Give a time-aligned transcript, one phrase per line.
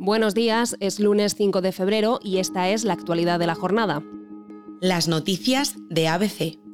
[0.00, 4.00] Buenos días, es lunes 5 de febrero y esta es la actualidad de la jornada.
[4.80, 6.67] Las noticias de ABC.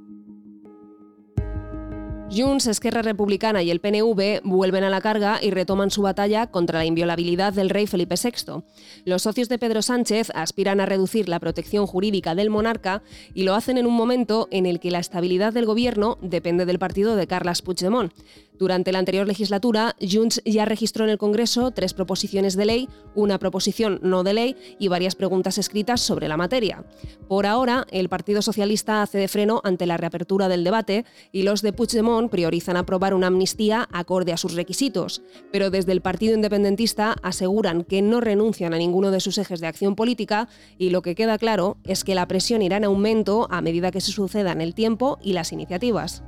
[2.35, 6.81] Junts, Esquerra Republicana y el PNV vuelven a la carga y retoman su batalla contra
[6.81, 8.63] la inviolabilidad del rey Felipe VI.
[9.05, 13.03] Los socios de Pedro Sánchez aspiran a reducir la protección jurídica del monarca
[13.35, 16.81] y lo hacen en un momento en el que la estabilidad del gobierno depende del
[16.81, 18.13] partido de Carles Puigdemont.
[18.57, 23.41] Durante la anterior legislatura, Junts ya registró en el Congreso tres proposiciones de ley, una
[23.41, 26.85] proposición no de ley y varias preguntas escritas sobre la materia.
[27.27, 31.63] Por ahora, el Partido Socialista hace de freno ante la reapertura del debate y los
[31.63, 37.17] de Puigdemont priorizan aprobar una amnistía acorde a sus requisitos, pero desde el Partido Independentista
[37.23, 41.15] aseguran que no renuncian a ninguno de sus ejes de acción política y lo que
[41.15, 44.75] queda claro es que la presión irá en aumento a medida que se sucedan el
[44.75, 46.23] tiempo y las iniciativas.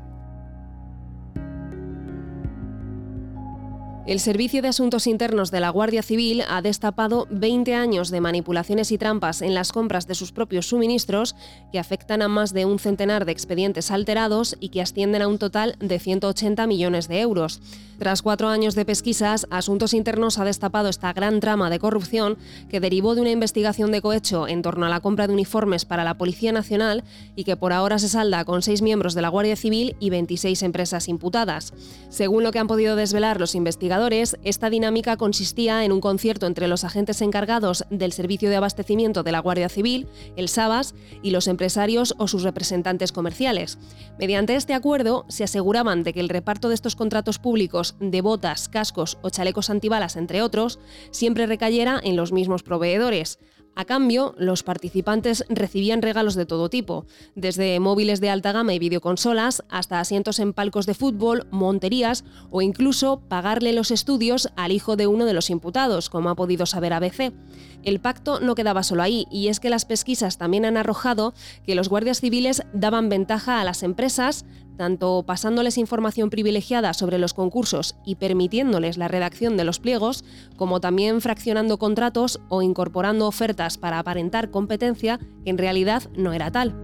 [4.07, 8.93] El Servicio de Asuntos Internos de la Guardia Civil ha destapado 20 años de manipulaciones
[8.93, 11.35] y trampas en las compras de sus propios suministros
[11.73, 15.39] que afectan a más de un centenar de expedientes alterados y que ascienden a un
[15.39, 17.61] total de 180 millones de euros.
[17.99, 22.37] Tras cuatro años de pesquisas, Asuntos Internos ha destapado esta gran trama de corrupción
[22.69, 26.05] que derivó de una investigación de cohecho en torno a la compra de uniformes para
[26.05, 27.03] la Policía Nacional
[27.35, 30.63] y que por ahora se salda con seis miembros de la Guardia Civil y 26
[30.63, 31.73] empresas imputadas.
[32.11, 33.96] Según lo que han podido desvelar los investigadores,
[34.43, 39.33] esta dinámica consistía en un concierto entre los agentes encargados del servicio de abastecimiento de
[39.33, 43.79] la Guardia Civil, el SABAS, y los empresarios o sus representantes comerciales.
[44.19, 48.69] Mediante este acuerdo, se aseguraban de que el reparto de estos contratos públicos de botas,
[48.69, 50.79] cascos o chalecos antibalas, entre otros,
[51.11, 53.39] siempre recayera en los mismos proveedores.
[53.79, 58.79] A cambio, los participantes recibían regalos de todo tipo, desde móviles de alta gama y
[58.79, 64.97] videoconsolas hasta asientos en palcos de fútbol, monterías o incluso pagarle los estudios al hijo
[64.97, 67.35] de uno de los imputados, como ha podido saber ABC.
[67.83, 71.35] El pacto no quedaba solo ahí, y es que las pesquisas también han arrojado
[71.67, 74.47] que los guardias civiles daban ventaja a las empresas,
[74.77, 80.25] tanto pasándoles información privilegiada sobre los concursos y permitiéndoles la redacción de los pliegos,
[80.57, 86.51] como también fraccionando contratos o incorporando ofertas para aparentar competencia que en realidad no era
[86.51, 86.75] tal.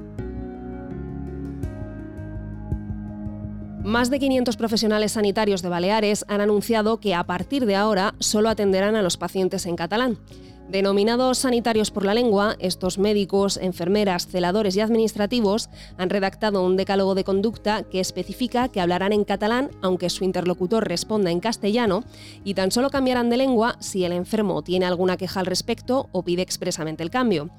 [3.84, 8.48] Más de 500 profesionales sanitarios de Baleares han anunciado que a partir de ahora solo
[8.48, 10.18] atenderán a los pacientes en catalán.
[10.68, 15.68] Denominados sanitarios por la lengua, estos médicos, enfermeras, celadores y administrativos
[15.98, 20.88] han redactado un decálogo de conducta que especifica que hablarán en catalán aunque su interlocutor
[20.88, 22.04] responda en castellano
[22.44, 26.22] y tan solo cambiarán de lengua si el enfermo tiene alguna queja al respecto o
[26.22, 27.50] pide expresamente el cambio.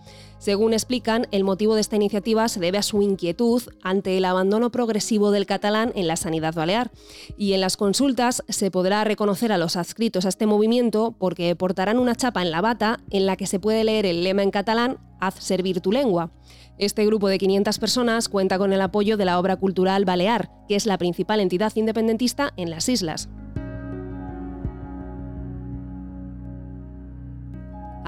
[0.44, 4.72] Según explican, el motivo de esta iniciativa se debe a su inquietud ante el abandono
[4.72, 6.92] progresivo del catalán en la sanidad balear.
[7.38, 11.98] Y en las consultas se podrá reconocer a los adscritos a este movimiento porque portarán
[11.98, 14.98] una chapa en la bata en la que se puede leer el lema en catalán
[15.20, 16.32] Haz servir tu lengua.
[16.78, 20.76] Este grupo de 500 personas cuenta con el apoyo de la obra cultural Balear, que
[20.76, 23.30] es la principal entidad independentista en las islas.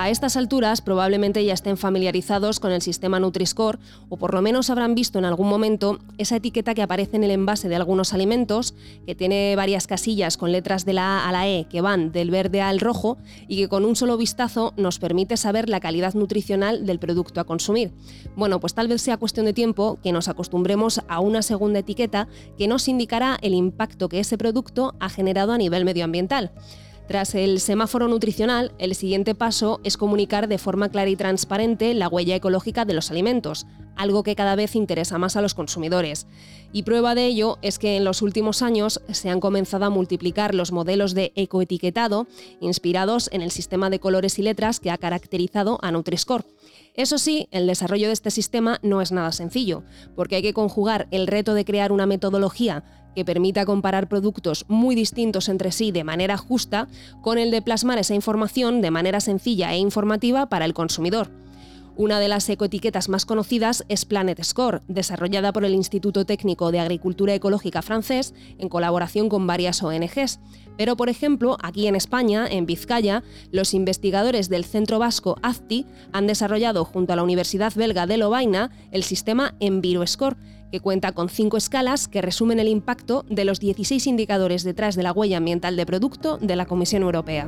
[0.05, 4.69] A estas alturas probablemente ya estén familiarizados con el sistema Nutri-Score o por lo menos
[4.69, 8.75] habrán visto en algún momento esa etiqueta que aparece en el envase de algunos alimentos,
[9.07, 12.29] que tiene varias casillas con letras de la A a la E que van del
[12.29, 13.17] verde al rojo
[13.47, 17.45] y que con un solo vistazo nos permite saber la calidad nutricional del producto a
[17.45, 17.91] consumir.
[18.35, 22.27] Bueno, pues tal vez sea cuestión de tiempo que nos acostumbremos a una segunda etiqueta
[22.59, 26.51] que nos indicará el impacto que ese producto ha generado a nivel medioambiental.
[27.07, 32.07] Tras el semáforo nutricional, el siguiente paso es comunicar de forma clara y transparente la
[32.07, 36.25] huella ecológica de los alimentos, algo que cada vez interesa más a los consumidores.
[36.73, 40.55] Y prueba de ello es que en los últimos años se han comenzado a multiplicar
[40.55, 42.25] los modelos de ecoetiquetado
[42.59, 46.45] inspirados en el sistema de colores y letras que ha caracterizado a Nutri-Score.
[46.95, 49.83] Eso sí, el desarrollo de este sistema no es nada sencillo,
[50.15, 54.93] porque hay que conjugar el reto de crear una metodología que permita comparar productos muy
[54.93, 56.87] distintos entre sí de manera justa
[57.21, 61.29] con el de plasmar esa información de manera sencilla e informativa para el consumidor.
[61.97, 66.81] Una de las ecoetiquetas más conocidas es Planet Score, desarrollada por el Instituto Técnico de
[66.81, 70.41] Agricultura Ecológica francés en colaboración con varias ONGs.
[70.77, 76.27] Pero, por ejemplo, aquí en España, en Vizcaya, los investigadores del Centro Vasco AFTI han
[76.27, 80.35] desarrollado junto a la Universidad belga de Lovaina el sistema EnviroScore,
[80.71, 85.03] que cuenta con cinco escalas que resumen el impacto de los 16 indicadores detrás de
[85.03, 87.47] la huella ambiental de producto de la Comisión Europea.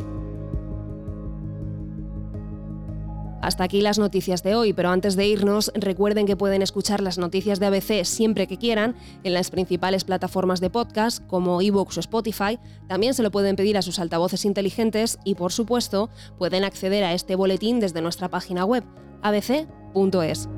[3.42, 7.18] Hasta aquí las noticias de hoy, pero antes de irnos, recuerden que pueden escuchar las
[7.18, 12.00] noticias de ABC siempre que quieran en las principales plataformas de podcast como iVoox o
[12.02, 12.60] Spotify.
[12.88, 17.14] También se lo pueden pedir a sus altavoces inteligentes y, por supuesto, pueden acceder a
[17.14, 18.84] este boletín desde nuestra página web
[19.22, 20.50] abc.es.